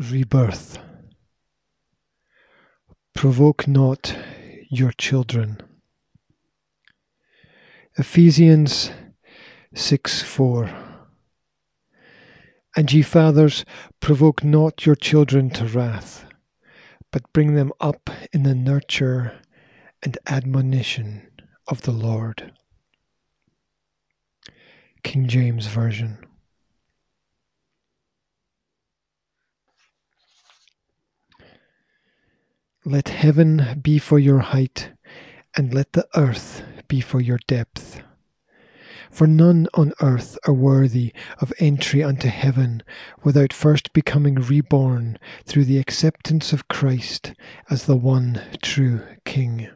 [0.00, 0.78] rebirth.
[3.14, 4.16] Provoke not
[4.70, 5.60] your children.
[7.96, 8.90] Ephesians
[9.74, 10.70] 6 4.
[12.76, 13.64] And ye fathers,
[13.98, 16.24] provoke not your children to wrath,
[17.10, 19.40] but bring them up in the nurture
[20.02, 21.28] and admonition
[21.66, 22.52] of the Lord.
[25.02, 26.27] King James Version.
[32.90, 34.92] Let heaven be for your height,
[35.54, 38.00] and let the earth be for your depth.
[39.10, 42.82] For none on earth are worthy of entry unto heaven
[43.22, 47.34] without first becoming reborn through the acceptance of Christ
[47.68, 49.68] as the one true King.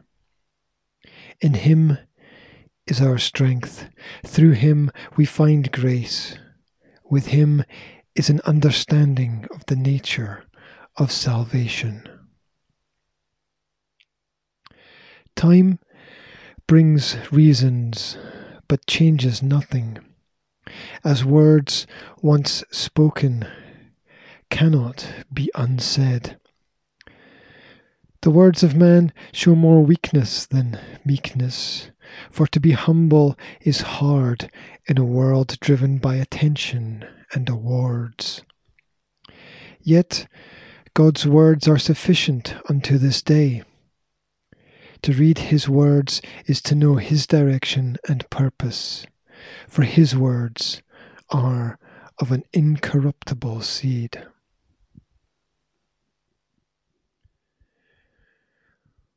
[1.39, 1.99] In Him
[2.87, 3.89] is our strength.
[4.25, 6.39] Through Him we find grace.
[7.03, 7.63] With Him
[8.15, 10.45] is an understanding of the nature
[10.97, 12.09] of salvation.
[15.43, 15.77] Time
[16.67, 18.17] brings reasons,
[18.69, 19.97] but changes nothing,
[21.03, 21.85] as words
[22.21, 23.45] once spoken
[24.49, 26.37] cannot be unsaid.
[28.21, 31.91] The words of man show more weakness than meekness,
[32.31, 34.49] for to be humble is hard
[34.87, 38.43] in a world driven by attention and awards.
[39.81, 40.25] Yet
[40.93, 43.63] God's words are sufficient unto this day.
[45.03, 49.05] To read His words is to know His direction and purpose,
[49.67, 50.81] for His words
[51.29, 51.77] are
[52.19, 54.25] of an incorruptible seed.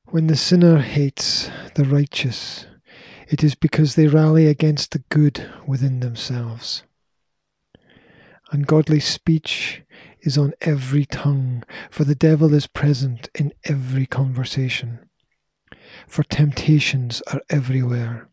[0.07, 2.67] When the sinner hates the righteous,
[3.29, 6.83] it is because they rally against the good within themselves.
[8.51, 9.83] Ungodly speech
[10.21, 11.63] is on every tongue,
[11.93, 15.06] for the devil is present in every conversation
[16.07, 18.29] for temptations are everywhere.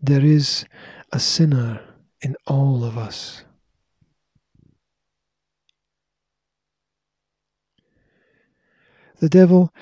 [0.00, 0.64] There is
[1.12, 1.80] a sinner
[2.20, 3.44] in all of us.
[9.18, 9.72] The devil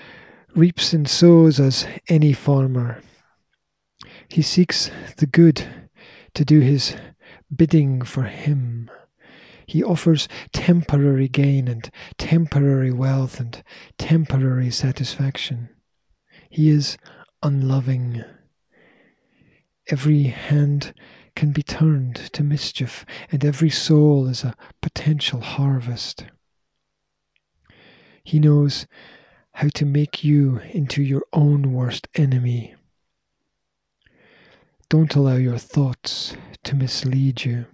[0.55, 3.03] reaps and sows as any farmer.
[4.29, 5.67] He seeks the good
[6.35, 6.97] to do his
[7.55, 8.91] bidding for him.
[9.67, 13.63] He offers temporary gain and temporary wealth and
[13.97, 15.71] temporary satisfaction.
[16.51, 16.99] He is
[17.45, 18.25] unloving.
[19.89, 20.93] Every hand
[21.37, 26.25] can be turned to mischief, and every soul is a potential harvest.
[28.25, 28.89] He knows
[29.53, 32.75] how to make you into your own worst enemy.
[34.89, 37.67] Don't allow your thoughts to mislead you.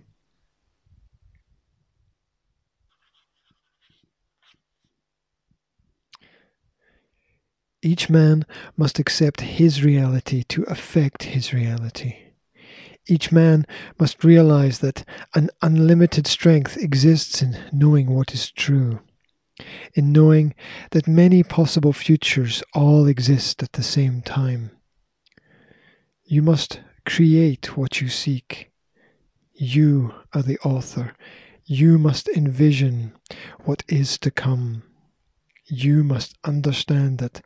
[7.86, 8.44] Each man
[8.76, 12.16] must accept his reality to affect his reality.
[13.06, 13.64] Each man
[13.96, 15.04] must realize that
[15.36, 19.02] an unlimited strength exists in knowing what is true,
[19.94, 20.52] in knowing
[20.90, 24.72] that many possible futures all exist at the same time.
[26.24, 28.72] You must create what you seek.
[29.54, 31.14] You are the author.
[31.64, 33.12] You must envision
[33.64, 34.82] what is to come.
[35.68, 37.42] You must understand that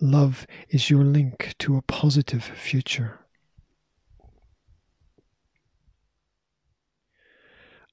[0.00, 3.20] Love is your link to a positive future.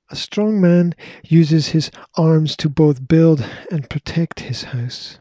[0.09, 5.17] A strong man uses his arms to both build and protect his house.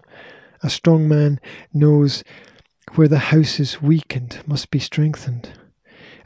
[0.63, 1.41] A strong man
[1.73, 2.23] knows
[2.95, 5.59] where the house is weak and must be strengthened.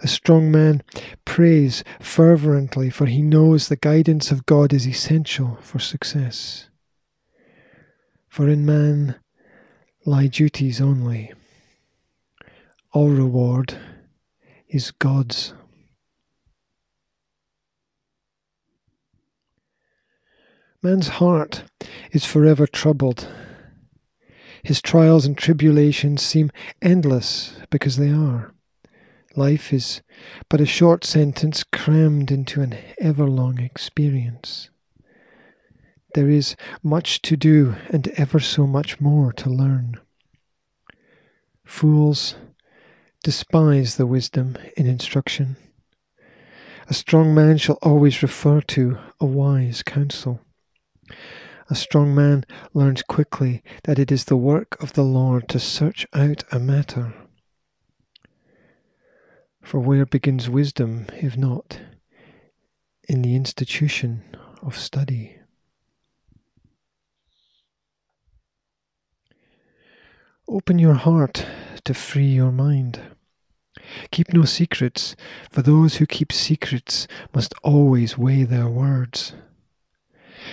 [0.03, 0.82] A strong man
[1.25, 6.69] prays fervently, for he knows the guidance of God is essential for success.
[8.28, 9.16] For in man
[10.05, 11.33] lie duties only.
[12.93, 13.78] All reward
[14.69, 15.53] is God's.
[20.82, 21.64] Man's heart
[22.12, 23.29] is forever troubled.
[24.62, 26.50] His trials and tribulations seem
[26.81, 28.55] endless because they are.
[29.37, 30.03] Life is
[30.49, 34.70] but a short sentence crammed into an everlong experience.
[36.14, 39.98] There is much to do and ever so much more to learn.
[41.64, 42.34] Fools
[43.22, 45.56] despise the wisdom in instruction.
[46.88, 50.40] A strong man shall always refer to a wise counsel.
[51.68, 56.04] A strong man learns quickly that it is the work of the Lord to search
[56.12, 57.14] out a matter.
[59.62, 61.78] For where begins wisdom, if not
[63.08, 64.24] in the institution
[64.62, 65.39] of study?
[70.50, 71.47] Open your heart
[71.85, 73.00] to free your mind.
[74.11, 75.14] Keep no secrets,
[75.49, 79.35] for those who keep secrets must always weigh their words.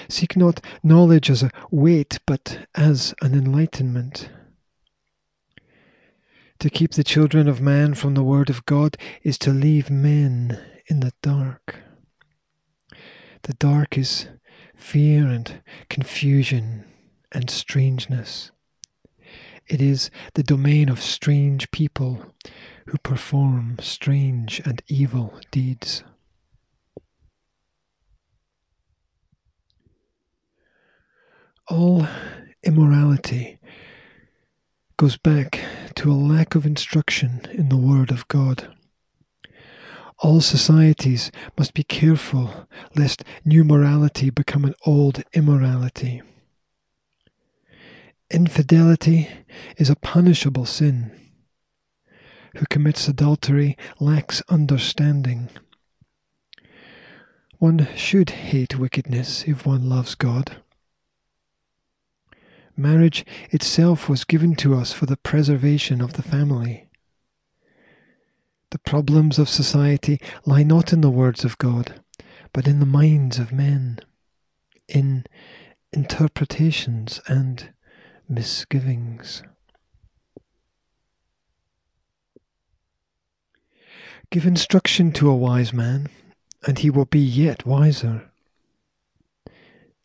[0.07, 4.29] Seek not knowledge as a weight, but as an enlightenment.
[6.59, 10.59] To keep the children of man from the word of God is to leave men
[10.85, 11.77] in the dark.
[13.41, 14.27] The dark is
[14.75, 15.59] fear and
[15.89, 16.85] confusion
[17.31, 18.51] and strangeness.
[19.67, 22.33] It is the domain of strange people
[22.87, 26.03] who perform strange and evil deeds.
[31.67, 32.07] All
[32.63, 33.59] immorality
[34.95, 35.59] goes back
[35.95, 38.73] to a lack of instruction in the Word of God.
[40.19, 46.21] All societies must be careful lest new morality become an old immorality.
[48.29, 49.29] Infidelity
[49.77, 51.11] is a punishable sin.
[52.57, 55.49] Who commits adultery lacks understanding.
[57.59, 60.57] One should hate wickedness if one loves God.
[62.75, 66.89] Marriage itself was given to us for the preservation of the family.
[68.71, 72.01] The problems of society lie not in the words of God,
[72.51, 73.99] but in the minds of men,
[74.89, 75.25] in
[75.93, 77.73] interpretations and
[78.29, 79.43] misgivings.
[84.29, 86.07] Give instruction to a wise man,
[86.65, 88.29] and he will be yet wiser.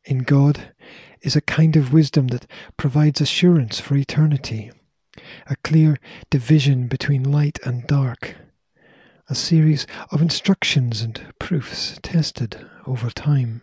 [0.04, 0.72] In God
[1.22, 2.46] is a kind of wisdom that
[2.76, 4.70] provides assurance for eternity,
[5.46, 5.98] a clear
[6.30, 8.36] division between light and dark,
[9.28, 13.62] a series of instructions and proofs tested over time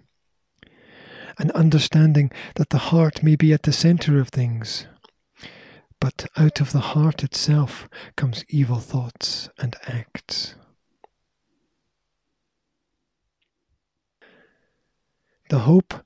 [1.39, 4.85] an understanding that the heart may be at the center of things.
[5.99, 10.55] But out of the heart itself comes evil thoughts and acts.
[15.49, 16.05] The hope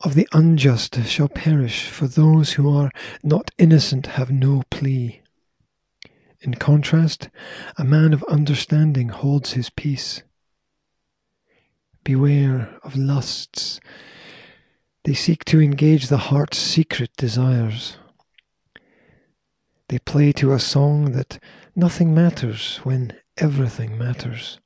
[0.00, 2.90] of the unjust shall perish, for those who are
[3.22, 5.22] not innocent have no plea.
[6.40, 7.30] In contrast,
[7.76, 10.22] a man of understanding holds his peace.
[12.04, 13.80] Beware of lusts
[15.08, 17.96] they seek to engage the heart's secret desires.
[19.88, 21.42] They play to a song that
[21.74, 24.60] nothing matters when everything matters.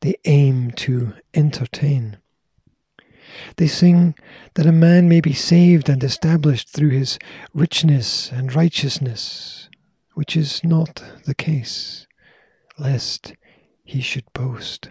[0.00, 2.18] They aim to entertain.
[3.58, 4.16] They sing
[4.54, 7.16] that a man may be saved and established through his
[7.54, 9.68] richness and righteousness,
[10.14, 12.08] which is not the case,
[12.76, 13.34] lest
[13.84, 14.88] he should boast.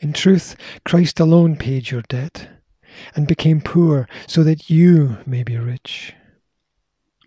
[0.00, 2.48] In truth, Christ alone paid your debt
[3.14, 6.14] and became poor so that you may be rich.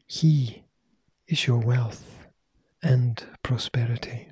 [0.08, 0.64] He
[1.28, 2.28] is your wealth
[2.84, 4.30] and prosperity.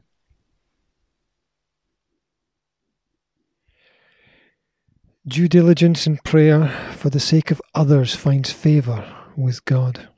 [5.25, 9.05] Due diligence in prayer for the sake of others finds favour
[9.37, 10.09] with God.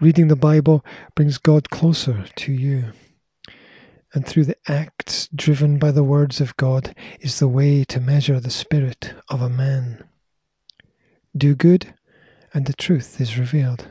[0.00, 2.92] Reading the Bible brings God closer to you
[4.12, 8.40] and through the acts driven by the words of God is the way to measure
[8.40, 10.04] the spirit of a man.
[11.36, 11.94] Do good,
[12.52, 13.88] and the truth is revealed.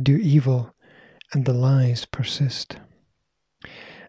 [0.00, 0.74] Do evil,
[1.32, 2.76] and the lies persist.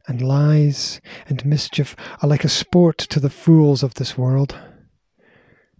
[0.07, 4.57] And lies and mischief are like a sport to the fools of this world.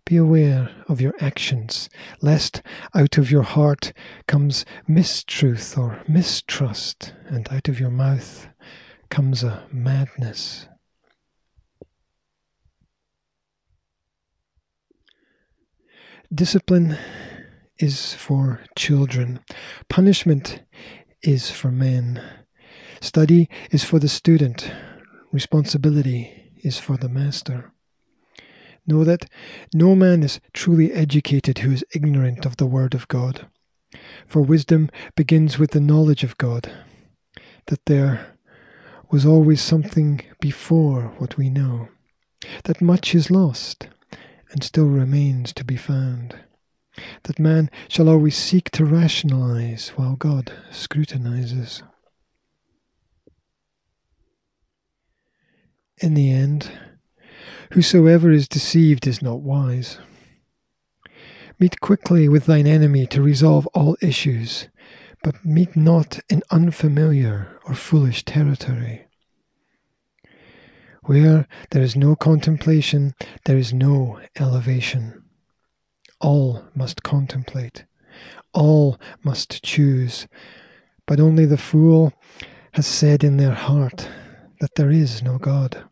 [0.06, 1.90] Be aware of your actions,
[2.22, 2.62] lest
[2.94, 3.94] out of your heart
[4.28, 8.50] comes mistruth or mistrust, and out of your mouth
[9.10, 10.68] comes a madness.
[16.34, 16.98] Discipline
[17.80, 19.40] is for children.
[19.90, 20.62] Punishment
[21.24, 22.22] is for men.
[23.02, 24.72] Study is for the student.
[25.32, 27.72] Responsibility is for the master.
[28.86, 29.30] Know that
[29.74, 33.48] no man is truly educated who is ignorant of the Word of God.
[34.28, 36.72] For wisdom begins with the knowledge of God,
[37.68, 38.36] that there
[39.12, 41.90] was always something before what we know,
[42.66, 43.88] that much is lost
[44.52, 46.36] and still remains to be found,
[47.24, 51.84] that man shall always seek to rationalize while God scrutinizes.
[56.02, 56.72] In the end,
[57.74, 60.00] whosoever is deceived is not wise.
[61.60, 64.70] Meet quickly with thine enemy to resolve all issues,
[65.24, 69.06] but meet not in unfamiliar or foolish territory.
[71.04, 73.14] Where there is no contemplation,
[73.46, 75.24] there is no elevation.
[76.22, 77.86] all must contemplate,
[78.54, 80.28] all must choose,
[81.06, 82.14] but only the fool
[82.74, 84.10] has said in their heart
[84.60, 85.84] that there is no God.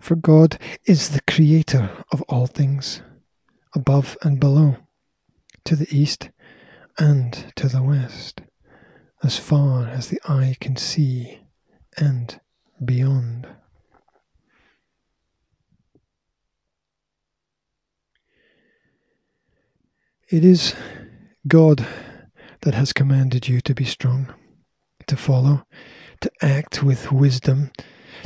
[0.00, 3.02] For God is the creator of all things,
[3.74, 4.76] above and below,
[5.64, 6.30] to the east
[6.98, 8.40] and to the west,
[9.22, 11.40] as far as the eye can see
[11.96, 12.40] and
[12.84, 13.46] beyond.
[20.28, 20.74] It is
[21.46, 21.86] God
[22.60, 24.34] that has commanded you to be strong,
[25.06, 25.64] to follow,
[26.20, 27.70] to act with wisdom,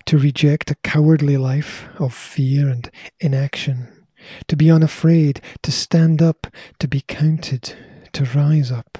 [0.06, 4.06] to reject a cowardly life of fear and inaction,
[4.48, 6.46] to be unafraid, to stand up,
[6.80, 7.76] to be counted,
[8.12, 8.98] to rise up,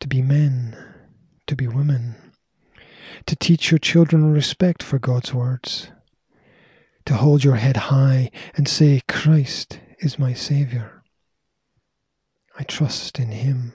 [0.00, 0.76] to be men,
[1.46, 2.14] to be women,
[3.26, 5.90] to teach your children respect for God's words,
[7.06, 11.02] to hold your head high and say, Christ is my Saviour.
[12.58, 13.72] I trust in Him.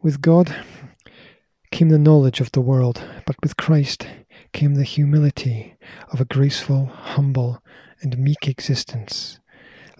[0.00, 0.54] With God
[1.72, 4.06] came the knowledge of the world, but with Christ
[4.52, 5.76] came the humility
[6.12, 7.62] of a graceful, humble,
[8.00, 9.40] and meek existence,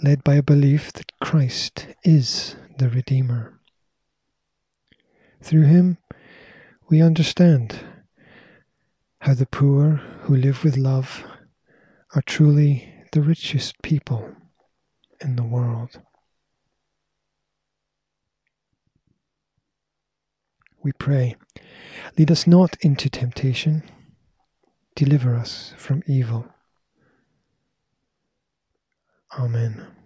[0.02, 3.58] led by a belief that Christ is the Redeemer.
[5.42, 5.98] Through him,
[6.88, 7.80] we understand
[9.20, 11.24] how the poor who live with love
[12.14, 14.34] are truly the richest people
[15.20, 16.00] in the world.
[20.82, 21.36] We pray,
[22.16, 23.82] lead us not into temptation,
[24.94, 26.46] deliver us from evil.
[29.38, 29.97] Amen.